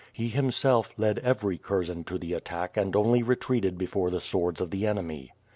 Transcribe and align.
He, 0.11 0.29
himself, 0.29 0.89
led 0.97 1.19
every 1.19 1.59
kurzen 1.59 2.03
to 2.05 2.17
the 2.17 2.33
attack 2.33 2.75
and 2.75 2.95
only 2.95 3.21
retreated 3.21 3.77
before 3.77 4.09
the 4.09 4.19
swords 4.19 4.59
of 4.59 4.71
the 4.71 4.87
enemy. 4.87 5.31